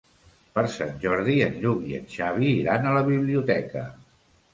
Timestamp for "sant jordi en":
0.75-1.59